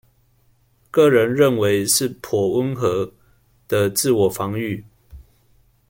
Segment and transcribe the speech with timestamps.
[0.89, 3.13] 個人認為是頗溫和
[3.67, 4.83] 的自我防禦